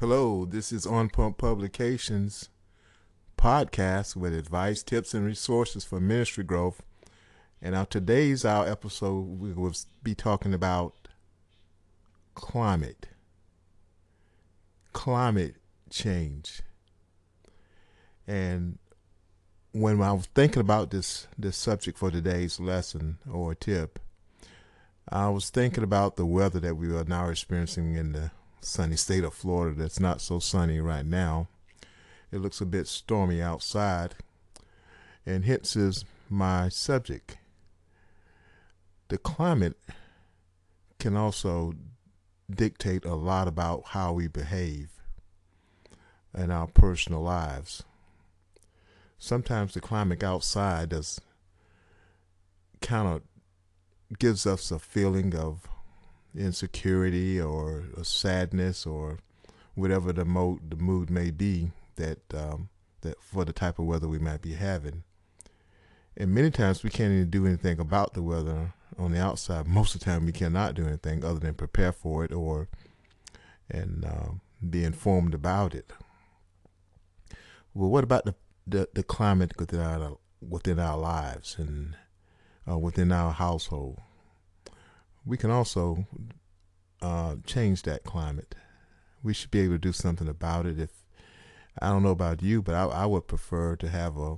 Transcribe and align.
Hello, 0.00 0.46
this 0.46 0.72
is 0.72 0.86
On 0.86 1.10
Pump 1.10 1.36
Publications 1.36 2.48
podcast 3.36 4.16
with 4.16 4.32
advice, 4.32 4.82
tips, 4.82 5.12
and 5.12 5.26
resources 5.26 5.84
for 5.84 6.00
ministry 6.00 6.42
growth. 6.42 6.82
And 7.60 7.74
our 7.74 7.84
today's 7.84 8.42
our 8.46 8.66
episode 8.66 9.38
we 9.38 9.52
will 9.52 9.74
be 10.02 10.14
talking 10.14 10.54
about 10.54 11.06
climate. 12.34 13.08
Climate 14.94 15.56
change. 15.90 16.62
And 18.26 18.78
when 19.72 20.00
I 20.00 20.12
was 20.12 20.30
thinking 20.34 20.62
about 20.62 20.92
this 20.92 21.26
this 21.38 21.58
subject 21.58 21.98
for 21.98 22.10
today's 22.10 22.58
lesson 22.58 23.18
or 23.30 23.54
tip, 23.54 23.98
I 25.06 25.28
was 25.28 25.50
thinking 25.50 25.84
about 25.84 26.16
the 26.16 26.24
weather 26.24 26.60
that 26.60 26.76
we 26.76 26.90
are 26.96 27.04
now 27.04 27.28
experiencing 27.28 27.96
in 27.96 28.12
the 28.12 28.30
sunny 28.64 28.96
state 28.96 29.24
of 29.24 29.34
Florida 29.34 29.76
that's 29.76 30.00
not 30.00 30.20
so 30.20 30.38
sunny 30.38 30.80
right 30.80 31.06
now. 31.06 31.48
It 32.32 32.38
looks 32.38 32.60
a 32.60 32.66
bit 32.66 32.86
stormy 32.86 33.42
outside, 33.42 34.14
and 35.26 35.44
hence 35.44 35.74
is 35.76 36.04
my 36.28 36.68
subject. 36.68 37.38
The 39.08 39.18
climate 39.18 39.76
can 40.98 41.16
also 41.16 41.72
dictate 42.48 43.04
a 43.04 43.14
lot 43.14 43.48
about 43.48 43.86
how 43.88 44.12
we 44.12 44.28
behave 44.28 44.90
in 46.36 46.50
our 46.50 46.66
personal 46.66 47.22
lives. 47.22 47.82
Sometimes 49.18 49.74
the 49.74 49.80
climate 49.80 50.22
outside 50.22 50.90
does 50.90 51.20
kind 52.80 53.08
of 53.08 53.22
gives 54.18 54.46
us 54.46 54.70
a 54.70 54.78
feeling 54.78 55.34
of 55.36 55.68
insecurity 56.36 57.40
or 57.40 57.84
sadness 58.02 58.86
or 58.86 59.18
whatever 59.74 60.12
the 60.12 60.24
mode 60.24 60.70
the 60.70 60.76
mood 60.76 61.10
may 61.10 61.30
be 61.30 61.70
that 61.96 62.18
um, 62.34 62.68
that 63.02 63.20
for 63.22 63.44
the 63.44 63.52
type 63.52 63.78
of 63.78 63.86
weather 63.86 64.08
we 64.08 64.18
might 64.18 64.42
be 64.42 64.52
having. 64.52 65.02
And 66.16 66.34
many 66.34 66.50
times 66.50 66.82
we 66.82 66.90
can't 66.90 67.12
even 67.12 67.30
do 67.30 67.46
anything 67.46 67.78
about 67.78 68.14
the 68.14 68.22
weather 68.22 68.74
on 68.98 69.12
the 69.12 69.20
outside. 69.20 69.66
Most 69.78 69.94
of 69.94 70.00
the 70.00 70.04
time 70.04 70.26
we 70.26 70.32
cannot 70.32 70.74
do 70.74 70.86
anything 70.86 71.24
other 71.24 71.40
than 71.40 71.54
prepare 71.54 71.92
for 71.92 72.24
it 72.24 72.32
or 72.32 72.68
and 73.70 74.04
uh, 74.04 74.30
be 74.68 74.84
informed 74.84 75.34
about 75.34 75.74
it. 75.74 75.92
Well, 77.74 77.90
what 77.90 78.04
about 78.04 78.24
the 78.24 78.34
the, 78.66 78.88
the 78.94 79.02
climate 79.02 79.52
within 79.58 79.80
our 79.80 80.18
within 80.40 80.78
our 80.78 80.98
lives 80.98 81.56
and 81.58 81.96
uh, 82.68 82.78
within 82.78 83.12
our 83.12 83.32
household? 83.32 83.98
We 85.24 85.36
can 85.36 85.50
also 85.50 86.06
uh, 87.02 87.36
change 87.46 87.82
that 87.82 88.04
climate. 88.04 88.54
We 89.22 89.34
should 89.34 89.50
be 89.50 89.60
able 89.60 89.74
to 89.74 89.78
do 89.78 89.92
something 89.92 90.28
about 90.28 90.66
it. 90.66 90.78
If 90.78 90.90
I 91.80 91.88
don't 91.88 92.02
know 92.02 92.10
about 92.10 92.42
you, 92.42 92.62
but 92.62 92.74
I, 92.74 92.84
I 92.84 93.06
would 93.06 93.28
prefer 93.28 93.76
to 93.76 93.88
have 93.88 94.16
a 94.16 94.36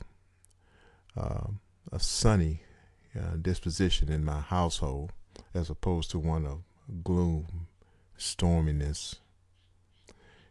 uh, 1.17 1.47
a 1.91 1.99
sunny 1.99 2.63
uh, 3.19 3.37
disposition 3.41 4.11
in 4.11 4.25
my 4.25 4.41
household 4.41 5.13
as 5.55 5.69
opposed 5.69 6.11
to 6.11 6.19
one 6.19 6.47
of 6.47 6.63
gloom, 7.05 7.67
storminess. 8.19 9.17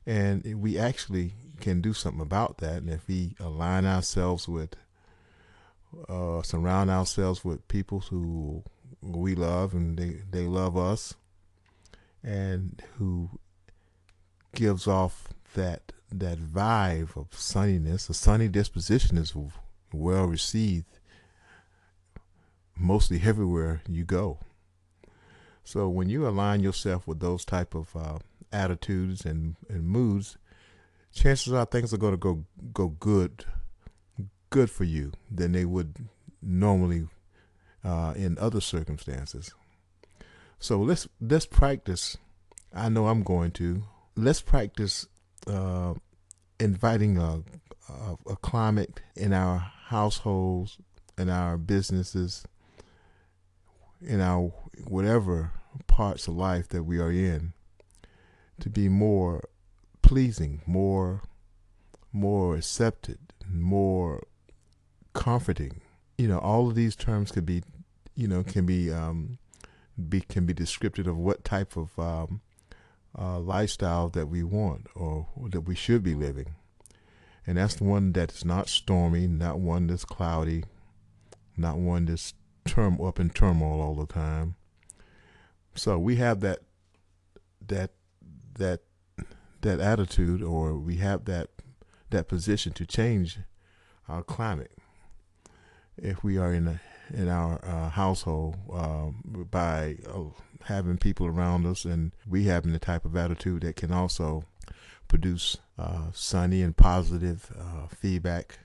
And 0.06 0.62
we 0.62 0.78
actually 0.78 1.34
can 1.60 1.82
do 1.82 1.94
something 1.94 2.22
about 2.22 2.58
that. 2.58 2.78
And 2.78 2.90
if 2.90 3.08
we 3.08 3.36
align 3.40 3.86
ourselves 3.86 4.48
with, 4.48 4.76
uh, 6.08 6.42
surround 6.42 6.90
ourselves 6.90 7.44
with 7.44 7.68
people 7.68 8.02
who 8.02 8.64
we 9.02 9.36
love 9.36 9.74
and 9.74 9.98
they, 9.98 10.22
they 10.30 10.46
love 10.46 10.78
us 10.78 11.16
and 12.24 12.82
who 12.98 13.30
gives 14.54 14.88
off 14.88 15.30
that 15.56 15.92
that 16.12 16.38
vibe 16.38 17.16
of 17.16 17.30
sunniness. 17.32 18.10
A 18.10 18.14
sunny 18.14 18.50
disposition 18.50 19.18
is 19.18 19.34
well 19.94 20.26
received 20.26 21.00
mostly 22.78 23.22
everywhere 23.24 23.82
you 23.88 24.04
go. 24.04 24.40
So 25.64 25.88
when 25.88 26.10
you 26.10 26.28
align 26.28 26.62
yourself 26.62 27.08
with 27.08 27.20
those 27.20 27.46
type 27.46 27.76
of 27.76 27.96
uh, 27.96 28.18
attitudes 28.52 29.26
and, 29.26 29.56
and 29.70 29.88
moods, 29.88 30.38
chances 31.14 31.54
are 31.54 31.66
things 31.66 31.94
are 31.94 31.98
going 31.98 32.14
to 32.14 32.18
go 32.18 32.44
go 32.74 32.88
good, 32.88 33.46
good 34.50 34.70
for 34.70 34.84
you 34.84 35.14
than 35.30 35.54
they 35.54 35.66
would 35.66 35.96
normally 36.42 37.08
uh, 37.84 38.14
in 38.16 38.38
other 38.38 38.62
circumstances. 38.62 39.54
So 40.60 40.80
let's 40.80 41.08
let's 41.20 41.46
practice. 41.46 42.18
I 42.74 42.90
know 42.90 43.08
I'm 43.08 43.24
going 43.24 43.52
to. 43.52 43.84
Let's 44.16 44.42
practice 44.42 45.08
uh, 45.48 45.96
inviting 46.60 47.18
a, 47.18 47.44
a, 47.90 48.18
a 48.32 48.36
climate 48.38 49.02
in 49.16 49.34
our 49.34 49.58
households, 49.88 50.78
in 51.18 51.30
our 51.30 51.58
businesses, 51.58 52.46
in 54.02 54.22
our 54.22 54.54
whatever 54.86 55.52
parts 55.88 56.28
of 56.28 56.36
life 56.36 56.70
that 56.70 56.84
we 56.84 57.00
are 57.00 57.12
in, 57.12 57.54
to 58.60 58.70
be 58.70 58.88
more 58.88 59.42
pleasing, 60.02 60.62
more 60.66 61.22
more 62.14 62.56
accepted, 62.56 63.18
more 63.50 64.22
comforting 65.14 65.82
you 66.22 66.28
know, 66.28 66.38
all 66.38 66.68
of 66.68 66.76
these 66.76 66.96
terms 66.96 67.32
could 67.32 67.48
be, 67.48 67.64
you 68.16 68.28
know, 68.28 68.44
can 68.44 68.64
be 68.64 68.94
um, 68.94 69.40
be 70.08 70.22
can 70.22 70.46
be 70.46 70.54
descriptive 70.54 71.08
of 71.08 71.18
what 71.18 71.44
type 71.44 71.76
of 71.76 71.98
um, 71.98 72.42
uh, 73.18 73.40
lifestyle 73.40 74.08
that 74.10 74.28
we 74.28 74.44
want 74.44 74.86
or 74.94 75.26
that 75.50 75.62
we 75.62 75.74
should 75.74 76.04
be 76.04 76.14
living, 76.14 76.54
and 77.48 77.58
that's 77.58 77.74
the 77.74 77.86
one 77.86 78.12
that's 78.12 78.46
not 78.46 78.70
stormy, 78.70 79.28
not 79.28 79.58
one 79.58 79.88
that's 79.88 80.06
cloudy, 80.06 80.64
not 81.58 81.78
one 81.78 82.06
that's 82.06 82.36
term 82.66 83.02
up 83.02 83.20
in 83.20 83.32
turmoil 83.32 83.82
all 83.82 83.96
the 83.96 84.06
time. 84.06 84.54
So 85.74 85.98
we 85.98 86.18
have 86.18 86.42
that 86.42 86.60
that 87.66 87.94
that 88.60 88.82
that 89.62 89.80
attitude, 89.80 90.44
or 90.44 90.76
we 90.76 90.98
have 90.98 91.26
that 91.26 91.50
that 92.12 92.28
position 92.28 92.74
to 92.74 92.86
change 92.86 93.40
our 94.08 94.22
climate 94.22 94.74
if 96.02 96.24
we 96.24 96.38
are 96.38 96.54
in 96.54 96.68
a, 96.68 96.82
in 97.14 97.30
our 97.30 97.64
uh, 97.64 97.90
household 97.90 98.58
um, 98.74 99.48
by 99.52 99.98
uh, 100.08 100.24
having 100.64 100.98
people 100.98 101.28
around 101.28 101.66
us 101.66 101.86
and 101.86 102.12
we 102.28 102.46
having 102.46 102.74
the 102.74 102.80
type 102.80 103.06
of 103.06 103.16
attitude 103.16 103.62
that 103.62 103.76
can 103.76 103.92
also 103.92 104.44
produce 105.08 105.58
uh, 105.78 106.08
sunny 106.14 106.62
and 106.62 106.78
positive 106.78 107.52
uh, 107.60 107.88
feedback 107.88 108.60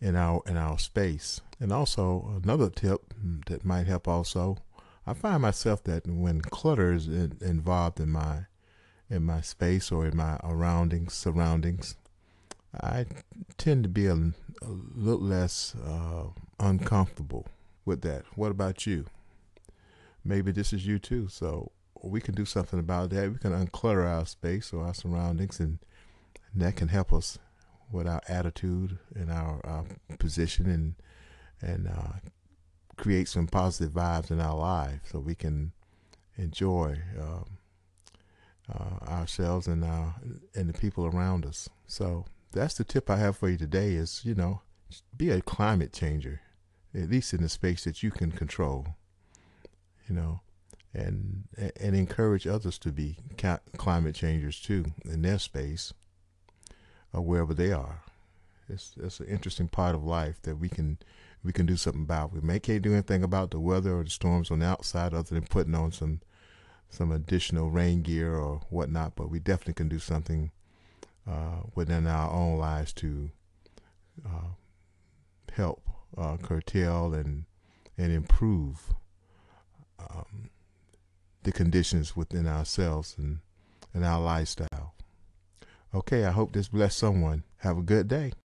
in 0.00 0.16
our 0.16 0.42
in 0.46 0.56
our 0.56 0.78
space. 0.78 1.40
And 1.60 1.72
also 1.72 2.40
another 2.44 2.68
tip 2.68 3.14
that 3.46 3.64
might 3.64 3.86
help 3.86 4.08
also, 4.08 4.58
I 5.06 5.14
find 5.14 5.42
myself 5.42 5.84
that 5.84 6.06
when 6.06 6.40
clutter 6.40 6.92
is 6.92 7.06
in, 7.06 7.38
involved 7.40 8.00
in 8.00 8.10
my 8.10 8.46
in 9.08 9.22
my 9.24 9.40
space 9.40 9.92
or 9.92 10.06
in 10.06 10.16
my 10.16 10.38
surroundings 10.42 11.14
surroundings, 11.14 11.96
I 12.82 13.06
tend 13.58 13.82
to 13.84 13.88
be 13.88 14.06
a, 14.06 14.14
a 14.14 14.70
little 14.94 15.20
less 15.20 15.74
uh, 15.86 16.24
uncomfortable 16.58 17.46
with 17.84 18.02
that. 18.02 18.24
What 18.34 18.50
about 18.50 18.86
you? 18.86 19.06
Maybe 20.24 20.52
this 20.52 20.72
is 20.72 20.86
you 20.86 20.98
too. 20.98 21.28
So 21.28 21.70
we 22.02 22.20
can 22.20 22.34
do 22.34 22.44
something 22.44 22.78
about 22.78 23.10
that. 23.10 23.30
We 23.30 23.38
can 23.38 23.52
unclutter 23.52 24.06
our 24.06 24.26
space 24.26 24.72
or 24.72 24.84
our 24.84 24.94
surroundings, 24.94 25.60
and, 25.60 25.78
and 26.52 26.62
that 26.62 26.76
can 26.76 26.88
help 26.88 27.12
us 27.12 27.38
with 27.92 28.06
our 28.06 28.22
attitude 28.28 28.98
and 29.14 29.30
our, 29.30 29.60
our 29.64 29.84
position 30.18 30.66
and 30.66 30.94
and 31.60 31.88
uh, 31.88 32.18
create 32.96 33.28
some 33.28 33.46
positive 33.46 33.92
vibes 33.92 34.30
in 34.30 34.40
our 34.40 34.56
lives 34.56 35.10
so 35.10 35.18
we 35.18 35.34
can 35.34 35.72
enjoy 36.36 36.98
um, 37.18 37.44
uh, 38.72 39.10
ourselves 39.10 39.66
and 39.66 39.84
our 39.84 40.14
and 40.54 40.68
the 40.68 40.78
people 40.78 41.06
around 41.06 41.46
us. 41.46 41.68
So 41.86 42.26
that's 42.54 42.74
the 42.74 42.84
tip 42.84 43.10
I 43.10 43.16
have 43.16 43.36
for 43.36 43.48
you 43.48 43.56
today 43.56 43.92
is, 43.94 44.22
you 44.24 44.34
know, 44.34 44.62
be 45.16 45.30
a 45.30 45.40
climate 45.40 45.92
changer, 45.92 46.40
at 46.94 47.10
least 47.10 47.34
in 47.34 47.42
the 47.42 47.48
space 47.48 47.84
that 47.84 48.02
you 48.02 48.10
can 48.10 48.30
control, 48.30 48.86
you 50.08 50.14
know, 50.14 50.40
and 50.94 51.44
and 51.56 51.96
encourage 51.96 52.46
others 52.46 52.78
to 52.78 52.92
be 52.92 53.18
climate 53.76 54.14
changers 54.14 54.60
too 54.60 54.86
in 55.04 55.22
their 55.22 55.38
space 55.38 55.92
or 57.12 57.20
wherever 57.20 57.52
they 57.52 57.72
are. 57.72 58.02
It's 58.68 58.94
it's 59.02 59.20
an 59.20 59.26
interesting 59.26 59.68
part 59.68 59.94
of 59.94 60.04
life 60.04 60.40
that 60.42 60.56
we 60.56 60.68
can 60.68 60.98
we 61.42 61.52
can 61.52 61.66
do 61.66 61.76
something 61.76 62.02
about. 62.02 62.32
We 62.32 62.40
may 62.40 62.60
can't 62.60 62.82
do 62.82 62.92
anything 62.92 63.22
about 63.22 63.50
the 63.50 63.60
weather 63.60 63.98
or 63.98 64.04
the 64.04 64.10
storms 64.10 64.50
on 64.50 64.60
the 64.60 64.66
outside 64.66 65.12
other 65.12 65.34
than 65.34 65.44
putting 65.44 65.74
on 65.74 65.92
some 65.92 66.20
some 66.88 67.10
additional 67.10 67.70
rain 67.70 68.02
gear 68.02 68.36
or 68.36 68.60
whatnot, 68.70 69.16
but 69.16 69.28
we 69.28 69.40
definitely 69.40 69.74
can 69.74 69.88
do 69.88 69.98
something 69.98 70.52
uh, 71.28 71.62
within 71.74 72.06
our 72.06 72.30
own 72.30 72.58
lives 72.58 72.92
to 72.94 73.30
uh, 74.26 74.48
help 75.52 75.82
uh, 76.16 76.36
curtail 76.36 77.14
and 77.14 77.44
and 77.96 78.12
improve 78.12 78.92
um, 79.98 80.50
the 81.44 81.52
conditions 81.52 82.16
within 82.16 82.46
ourselves 82.46 83.14
and, 83.18 83.38
and 83.92 84.04
our 84.04 84.20
lifestyle. 84.20 84.94
Okay, 85.94 86.24
I 86.24 86.32
hope 86.32 86.52
this 86.52 86.68
blessed 86.68 86.98
someone. 86.98 87.44
Have 87.58 87.78
a 87.78 87.82
good 87.82 88.08
day. 88.08 88.32